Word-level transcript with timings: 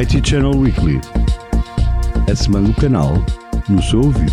IT 0.00 0.22
Channel 0.26 0.56
Weekly. 0.56 0.98
A 2.26 2.34
semana 2.34 2.68
do 2.68 2.74
canal 2.80 3.12
no 3.68 3.82
seu 3.82 4.00
ouvido. 4.00 4.32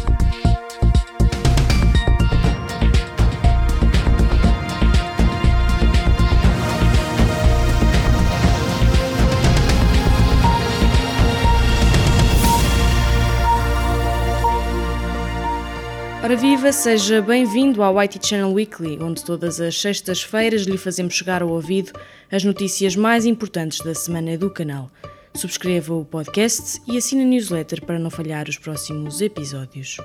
Ora 16.24 16.38
viva, 16.38 16.72
seja 16.72 17.22
bem-vindo 17.22 17.84
ao 17.84 18.02
IT 18.02 18.26
Channel 18.26 18.54
Weekly, 18.54 18.98
onde 19.02 19.26
todas 19.26 19.60
as 19.60 19.78
sextas-feiras 19.78 20.62
lhe 20.62 20.78
fazemos 20.78 21.16
chegar 21.16 21.42
ao 21.42 21.50
ouvido 21.50 21.92
as 22.32 22.46
notícias 22.46 22.96
mais 22.96 23.26
importantes 23.26 23.80
da 23.80 23.94
semana 23.94 24.38
do 24.38 24.50
canal. 24.50 24.90
Subscreva 25.34 25.94
o 25.94 26.04
podcast 26.04 26.82
e 26.88 26.98
assine 26.98 27.24
a 27.24 27.26
newsletter 27.26 27.86
para 27.86 28.00
não 28.00 28.10
falhar 28.10 28.50
os 28.50 28.58
próximos 28.58 29.22
episódios. 29.22 29.98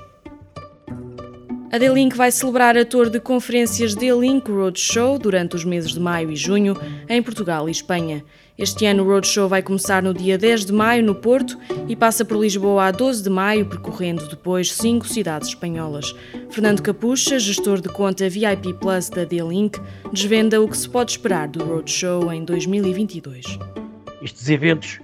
A 1.71 1.77
D-Link 1.77 2.15
vai 2.15 2.31
celebrar 2.31 2.77
a 2.77 2.85
tour 2.85 3.09
de 3.09 3.19
conferências 3.19 3.95
D-Link 3.95 4.49
Roadshow 4.49 5.19
durante 5.19 5.57
os 5.57 5.65
meses 5.65 5.91
de 5.91 5.99
maio 5.99 6.31
e 6.31 6.35
junho 6.35 6.73
em 7.09 7.21
Portugal 7.21 7.67
e 7.67 7.71
Espanha. 7.71 8.23
Este 8.57 8.85
ano 8.85 9.03
o 9.03 9.07
Roadshow 9.07 9.49
vai 9.49 9.61
começar 9.61 10.01
no 10.01 10.13
dia 10.13 10.37
10 10.37 10.67
de 10.67 10.71
maio 10.71 11.03
no 11.03 11.15
Porto 11.15 11.59
e 11.89 11.95
passa 11.95 12.23
por 12.23 12.39
Lisboa 12.39 12.85
a 12.85 12.91
12 12.91 13.23
de 13.23 13.29
maio, 13.29 13.65
percorrendo 13.65 14.25
depois 14.29 14.71
cinco 14.71 15.05
cidades 15.05 15.49
espanholas. 15.49 16.15
Fernando 16.49 16.81
Capucha, 16.81 17.37
gestor 17.37 17.81
de 17.81 17.89
conta 17.89 18.29
VIP 18.29 18.73
Plus 18.75 19.09
da 19.09 19.25
D-Link, 19.25 19.77
desvenda 20.13 20.61
o 20.61 20.69
que 20.69 20.77
se 20.77 20.87
pode 20.87 21.11
esperar 21.11 21.49
do 21.49 21.65
Roadshow 21.65 22.31
em 22.31 22.45
2022. 22.45 23.59
Estes 24.21 24.47
eventos 24.47 24.99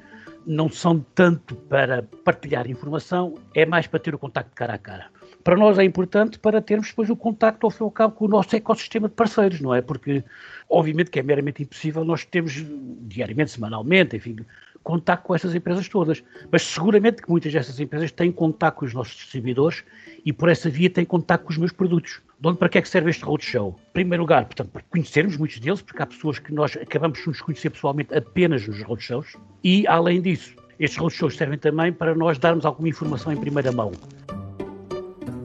não 0.45 0.69
são 0.69 1.05
tanto 1.15 1.55
para 1.55 2.03
partilhar 2.23 2.69
informação, 2.69 3.35
é 3.55 3.65
mais 3.65 3.87
para 3.87 3.99
ter 3.99 4.15
o 4.15 4.19
contacto 4.19 4.51
cara 4.55 4.73
a 4.73 4.77
cara. 4.77 5.07
Para 5.43 5.57
nós 5.57 5.79
é 5.79 5.83
importante 5.83 6.37
para 6.37 6.61
termos 6.61 6.89
depois 6.89 7.09
o 7.09 7.15
contacto 7.15 7.65
ao 7.65 7.71
fim 7.71 7.83
e 7.83 7.85
ao 7.85 7.91
cabo 7.91 8.13
com 8.15 8.25
o 8.25 8.27
nosso 8.27 8.55
ecossistema 8.55 9.07
de 9.07 9.15
parceiros, 9.15 9.59
não 9.59 9.73
é? 9.73 9.81
Porque, 9.81 10.23
obviamente, 10.69 11.09
que 11.09 11.19
é 11.19 11.23
meramente 11.23 11.63
impossível 11.63 12.03
nós 12.05 12.23
termos 12.25 12.63
diariamente, 13.07 13.51
semanalmente, 13.51 14.15
enfim, 14.15 14.37
contacto 14.83 15.25
com 15.27 15.35
essas 15.35 15.55
empresas 15.55 15.87
todas. 15.87 16.23
Mas 16.51 16.63
seguramente 16.63 17.21
que 17.21 17.29
muitas 17.29 17.51
dessas 17.51 17.79
empresas 17.79 18.11
têm 18.11 18.31
contacto 18.31 18.79
com 18.79 18.85
os 18.85 18.93
nossos 18.93 19.15
distribuidores 19.15 19.83
e 20.23 20.31
por 20.31 20.49
essa 20.49 20.69
via 20.69 20.89
têm 20.89 21.05
contacto 21.05 21.45
com 21.45 21.51
os 21.51 21.57
meus 21.57 21.71
produtos. 21.71 22.21
De 22.39 22.47
onde 22.47 22.57
para 22.57 22.69
que 22.69 22.77
é 22.77 22.81
que 22.81 22.89
serve 22.89 23.09
este 23.09 23.23
roadshow? 23.23 23.79
Em 23.89 23.93
primeiro 23.93 24.23
lugar, 24.23 24.45
portanto, 24.45 24.69
para 24.69 24.83
conhecermos 24.89 25.37
muitos 25.37 25.59
deles, 25.59 25.81
porque 25.81 26.01
há 26.01 26.05
pessoas 26.05 26.39
que 26.39 26.53
nós 26.53 26.75
acabamos 26.75 27.19
de 27.19 27.27
nos 27.27 27.41
conhecer 27.41 27.69
pessoalmente 27.69 28.15
apenas 28.15 28.67
nos 28.67 28.81
roadshows, 28.83 29.37
e 29.63 29.85
além 29.87 30.21
disso, 30.21 30.55
estes 30.79 30.97
roadshows 30.97 31.35
servem 31.35 31.57
também 31.57 31.93
para 31.93 32.15
nós 32.15 32.37
darmos 32.37 32.65
alguma 32.65 32.89
informação 32.89 33.31
em 33.31 33.37
primeira 33.37 33.71
mão. 33.71 33.91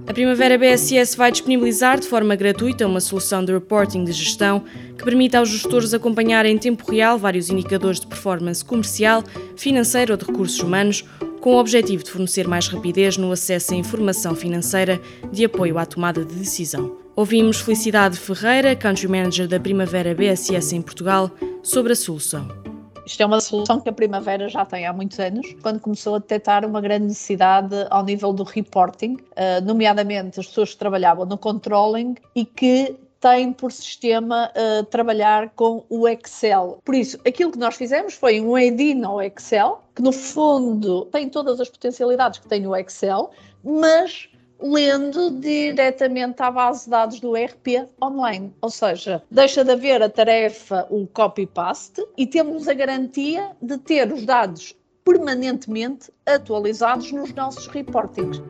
A 0.06 0.14
Primavera 0.14 0.56
BSS 0.56 1.16
vai 1.16 1.32
disponibilizar 1.32 1.98
de 1.98 2.06
forma 2.06 2.36
gratuita 2.36 2.86
uma 2.86 3.00
solução 3.00 3.44
de 3.44 3.52
reporting 3.52 4.04
de 4.04 4.12
gestão 4.12 4.64
que 4.96 5.04
permite 5.04 5.36
aos 5.36 5.48
gestores 5.48 5.92
acompanhar 5.92 6.46
em 6.46 6.56
tempo 6.56 6.90
real 6.90 7.18
vários 7.18 7.50
indicadores 7.50 7.98
de 8.00 8.06
performance 8.06 8.64
comercial, 8.64 9.24
financeira 9.56 10.12
ou 10.12 10.16
de 10.16 10.24
recursos 10.24 10.60
humanos, 10.60 11.04
com 11.40 11.54
o 11.54 11.58
objetivo 11.58 12.04
de 12.04 12.10
fornecer 12.10 12.46
mais 12.46 12.68
rapidez 12.68 13.16
no 13.16 13.32
acesso 13.32 13.74
à 13.74 13.76
informação 13.76 14.34
financeira 14.34 15.00
de 15.32 15.44
apoio 15.44 15.76
à 15.76 15.84
tomada 15.84 16.24
de 16.24 16.34
decisão. 16.34 16.96
Ouvimos 17.16 17.60
Felicidade 17.60 18.18
Ferreira, 18.18 18.76
Country 18.76 19.08
Manager 19.08 19.48
da 19.48 19.58
Primavera 19.58 20.14
BSS 20.14 20.74
em 20.74 20.82
Portugal, 20.82 21.30
sobre 21.62 21.92
a 21.92 21.96
solução. 21.96 22.65
Isto 23.06 23.22
é 23.22 23.26
uma 23.26 23.40
solução 23.40 23.80
que 23.80 23.88
a 23.88 23.92
Primavera 23.92 24.48
já 24.48 24.64
tem 24.64 24.84
há 24.84 24.92
muitos 24.92 25.20
anos, 25.20 25.54
quando 25.62 25.78
começou 25.78 26.16
a 26.16 26.18
detectar 26.18 26.66
uma 26.66 26.80
grande 26.80 27.06
necessidade 27.06 27.74
ao 27.88 28.04
nível 28.04 28.32
do 28.32 28.42
reporting, 28.42 29.16
eh, 29.36 29.60
nomeadamente 29.60 30.40
as 30.40 30.46
pessoas 30.46 30.72
que 30.72 30.76
trabalhavam 30.76 31.24
no 31.24 31.38
controlling 31.38 32.16
e 32.34 32.44
que 32.44 32.96
têm 33.20 33.52
por 33.52 33.72
sistema 33.72 34.50
uh, 34.54 34.84
trabalhar 34.84 35.50
com 35.56 35.84
o 35.88 36.06
Excel. 36.06 36.78
Por 36.84 36.94
isso, 36.94 37.18
aquilo 37.26 37.50
que 37.50 37.58
nós 37.58 37.74
fizemos 37.74 38.14
foi 38.14 38.40
um 38.40 38.54
add-in 38.54 39.02
ao 39.04 39.22
Excel, 39.22 39.82
que 39.94 40.02
no 40.02 40.12
fundo 40.12 41.06
tem 41.06 41.28
todas 41.28 41.60
as 41.60 41.68
potencialidades 41.68 42.38
que 42.38 42.46
tem 42.46 42.66
o 42.66 42.76
Excel, 42.76 43.30
mas 43.64 44.28
lendo 44.60 45.30
diretamente 45.30 46.42
à 46.42 46.50
base 46.50 46.84
de 46.84 46.90
dados 46.90 47.20
do 47.20 47.36
ERP 47.36 47.86
online. 48.02 48.54
Ou 48.60 48.70
seja, 48.70 49.22
deixa 49.30 49.64
de 49.64 49.72
haver 49.72 50.02
a 50.02 50.08
tarefa, 50.08 50.86
o 50.90 51.06
copy-paste, 51.06 52.04
e 52.16 52.26
temos 52.26 52.68
a 52.68 52.74
garantia 52.74 53.50
de 53.60 53.78
ter 53.78 54.12
os 54.12 54.24
dados 54.24 54.74
permanentemente 55.04 56.10
atualizados 56.26 57.12
nos 57.12 57.32
nossos 57.32 57.68
reportings. 57.68 58.42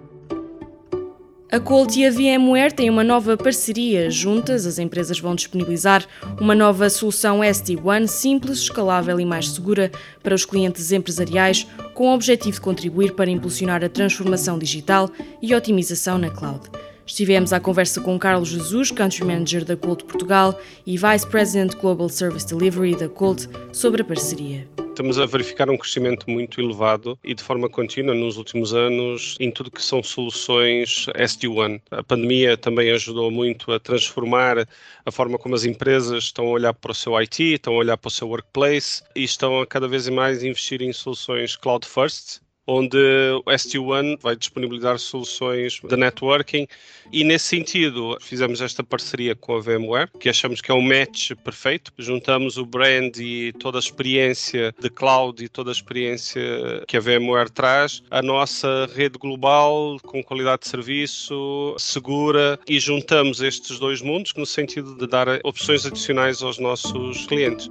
A 1.48 1.60
Colt 1.60 1.96
e 1.96 2.04
a 2.04 2.10
VMware 2.10 2.74
têm 2.74 2.90
uma 2.90 3.04
nova 3.04 3.36
parceria. 3.36 4.10
Juntas, 4.10 4.66
as 4.66 4.80
empresas 4.80 5.20
vão 5.20 5.36
disponibilizar 5.36 6.04
uma 6.40 6.56
nova 6.56 6.90
solução 6.90 7.42
SD-WAN 7.42 8.08
simples, 8.08 8.58
escalável 8.58 9.20
e 9.20 9.24
mais 9.24 9.50
segura 9.50 9.92
para 10.24 10.34
os 10.34 10.44
clientes 10.44 10.90
empresariais, 10.90 11.64
com 11.94 12.08
o 12.08 12.14
objetivo 12.14 12.56
de 12.56 12.60
contribuir 12.60 13.12
para 13.12 13.30
impulsionar 13.30 13.84
a 13.84 13.88
transformação 13.88 14.58
digital 14.58 15.08
e 15.40 15.54
otimização 15.54 16.18
na 16.18 16.30
cloud. 16.30 16.68
Estivemos 17.06 17.52
à 17.52 17.60
conversa 17.60 18.00
com 18.00 18.18
Carlos 18.18 18.48
Jesus, 18.48 18.90
Country 18.90 19.24
Manager 19.24 19.64
da 19.64 19.76
Colt 19.76 20.04
Portugal 20.04 20.60
e 20.84 20.98
Vice 20.98 21.26
President 21.26 21.76
Global 21.76 22.08
Service 22.08 22.46
Delivery 22.46 22.96
da 22.96 23.08
Colt, 23.08 23.46
sobre 23.72 24.02
a 24.02 24.04
parceria. 24.04 24.68
Estamos 24.96 25.18
a 25.18 25.26
verificar 25.26 25.70
um 25.70 25.76
crescimento 25.76 26.28
muito 26.28 26.58
elevado 26.58 27.18
e 27.22 27.34
de 27.34 27.42
forma 27.42 27.68
contínua 27.68 28.14
nos 28.14 28.38
últimos 28.38 28.74
anos 28.74 29.36
em 29.38 29.50
tudo 29.50 29.70
que 29.70 29.82
são 29.82 30.02
soluções 30.02 31.06
SD-WAN. 31.14 31.78
A 31.90 32.02
pandemia 32.02 32.56
também 32.56 32.90
ajudou 32.90 33.30
muito 33.30 33.70
a 33.70 33.78
transformar 33.78 34.66
a 35.04 35.12
forma 35.12 35.38
como 35.38 35.54
as 35.54 35.64
empresas 35.64 36.24
estão 36.24 36.46
a 36.46 36.50
olhar 36.50 36.72
para 36.72 36.92
o 36.92 36.94
seu 36.94 37.14
IT, 37.14 37.42
estão 37.42 37.74
a 37.74 37.76
olhar 37.76 37.96
para 37.98 38.08
o 38.08 38.10
seu 38.10 38.26
workplace 38.26 39.02
e 39.14 39.22
estão 39.22 39.60
a 39.60 39.66
cada 39.66 39.86
vez 39.86 40.08
mais 40.08 40.42
investir 40.42 40.80
em 40.80 40.92
soluções 40.94 41.56
cloud 41.56 41.86
first, 41.86 42.40
onde 42.66 42.99
o 43.44 43.50
ST1 43.50 44.19
vai 44.21 44.34
disponibilizar 44.34 44.99
soluções 44.99 45.81
de 45.82 45.97
networking 45.97 46.66
e 47.12 47.22
nesse 47.22 47.47
sentido 47.47 48.16
fizemos 48.21 48.60
esta 48.60 48.82
parceria 48.82 49.34
com 49.37 49.56
a 49.56 49.60
VMware, 49.60 50.10
que 50.19 50.28
achamos 50.28 50.60
que 50.60 50.71
é 50.71 50.75
um 50.75 50.81
match 50.81 51.32
perfeito. 51.44 51.93
Juntamos 51.97 52.56
o 52.56 52.66
brand 52.66 53.16
e 53.19 53.53
toda 53.59 53.78
a 53.78 53.81
experiência 53.81 54.75
de 54.81 54.91
cloud 54.91 55.43
e 55.44 55.49
toda 55.49 55.71
a 55.71 55.72
experiência 55.72 56.43
que 56.88 56.97
a 56.97 57.00
VMware 57.00 57.50
traz, 57.50 58.03
a 58.10 58.21
nossa 58.21 58.88
rede 58.94 59.19
global 59.19 59.98
com 60.03 60.22
qualidade 60.22 60.62
de 60.62 60.69
serviço, 60.69 61.75
segura 61.78 62.59
e 62.69 62.81
juntamos 62.81 63.41
estes 63.41 63.78
dois 63.78 64.03
mundos 64.03 64.33
no 64.37 64.47
sentido 64.47 64.97
de 64.97 65.06
dar 65.06 65.28
opções 65.44 65.87
adicionais 65.87 66.43
aos 66.43 66.59
nossos 66.59 67.27
clientes. 67.27 67.71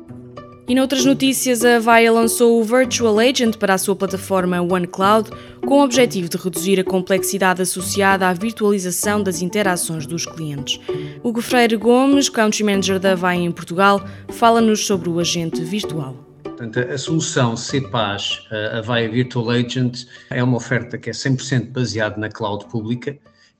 E 0.68 0.74
noutras 0.74 1.06
notícias, 1.06 1.64
a 1.64 1.76
Avaya 1.76 2.12
lançou 2.12 2.59
o 2.59 2.64
Virtual 2.64 3.20
Agent 3.20 3.58
para 3.58 3.76
a 3.76 3.78
sua 3.78 3.96
plataforma 3.96 4.59
OneCloud, 4.59 5.30
com 5.64 5.76
o 5.76 5.84
objetivo 5.84 6.28
de 6.28 6.38
reduzir 6.38 6.80
a 6.80 6.84
complexidade 6.84 7.62
associada 7.62 8.28
à 8.28 8.34
virtualização 8.34 9.22
das 9.22 9.44
interações 9.44 10.08
dos 10.08 10.26
clientes. 10.26 10.80
Hugo 11.24 11.40
Freire 11.40 11.76
Gomes, 11.76 12.30
Country 12.30 12.64
Manager 12.64 13.00
da 13.00 13.12
Avaya 13.12 13.42
em 13.42 13.52
Portugal, 13.52 14.03
fala-nos 14.30 14.88
sobre 14.88 15.08
o 15.08 15.20
agente 15.20 15.64
virtual. 15.64 16.18
Portanto, 16.44 16.80
a 16.80 16.97
solução 16.97 17.56
CPAS, 17.56 18.47
a 18.50 18.80
Avaya 18.80 19.08
Virtual 19.08 19.52
Agent, 19.52 20.08
é 20.32 20.44
uma 20.44 20.58
oferta 20.58 20.97
que 20.97 21.12
é 21.12 21.14
100% 21.14 21.74
baseada 21.74 22.18
na 22.18 22.30
cloud 22.30 22.66
pública, 22.66 23.12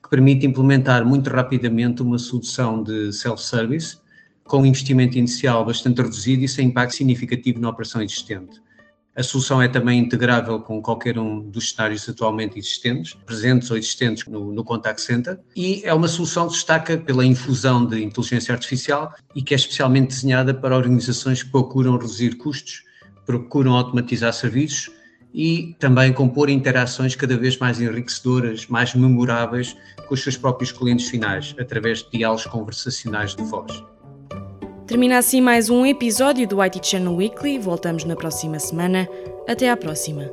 que 0.02 0.10
permite 0.10 0.44
implementar 0.44 1.06
muito 1.06 1.30
rapidamente 1.30 2.02
uma 2.02 2.18
solução 2.18 2.82
de 2.82 3.12
self-service, 3.12 3.98
com 4.46 4.58
um 4.58 4.66
investimento 4.66 5.18
inicial 5.18 5.64
bastante 5.64 6.00
reduzido 6.00 6.44
e 6.44 6.48
sem 6.48 6.68
impacto 6.68 6.94
significativo 6.94 7.60
na 7.60 7.68
operação 7.68 8.02
existente. 8.02 8.60
A 9.16 9.22
solução 9.22 9.62
é 9.62 9.66
também 9.66 9.98
integrável 9.98 10.60
com 10.60 10.82
qualquer 10.82 11.18
um 11.18 11.40
dos 11.40 11.70
cenários 11.70 12.06
atualmente 12.06 12.58
existentes, 12.58 13.14
presentes 13.24 13.70
ou 13.70 13.78
existentes 13.78 14.26
no, 14.26 14.52
no 14.52 14.62
Contact 14.62 15.00
Center, 15.00 15.40
e 15.56 15.80
é 15.84 15.94
uma 15.94 16.06
solução 16.06 16.48
que 16.48 16.52
destaca 16.52 16.98
pela 16.98 17.24
infusão 17.24 17.86
de 17.86 18.04
inteligência 18.04 18.52
artificial 18.52 19.14
e 19.34 19.40
que 19.40 19.54
é 19.54 19.56
especialmente 19.56 20.08
desenhada 20.08 20.52
para 20.52 20.76
organizações 20.76 21.42
que 21.42 21.50
procuram 21.50 21.92
reduzir 21.92 22.36
custos, 22.36 22.82
procuram 23.24 23.72
automatizar 23.72 24.34
serviços 24.34 24.90
e 25.32 25.74
também 25.78 26.12
compor 26.12 26.50
interações 26.50 27.16
cada 27.16 27.38
vez 27.38 27.58
mais 27.58 27.80
enriquecedoras, 27.80 28.66
mais 28.66 28.94
memoráveis 28.94 29.74
com 30.06 30.12
os 30.12 30.22
seus 30.22 30.36
próprios 30.36 30.72
clientes 30.72 31.08
finais, 31.08 31.54
através 31.58 32.02
de 32.02 32.18
diálogos 32.18 32.44
conversacionais 32.44 33.34
de 33.34 33.42
voz. 33.44 33.82
Termina 34.86 35.18
assim 35.18 35.40
mais 35.40 35.68
um 35.68 35.84
episódio 35.84 36.46
do 36.46 36.62
IT 36.62 36.80
Channel 36.80 37.12
Weekly. 37.12 37.58
Voltamos 37.58 38.04
na 38.04 38.14
próxima 38.14 38.60
semana. 38.60 39.08
Até 39.48 39.68
à 39.68 39.76
próxima. 39.76 40.30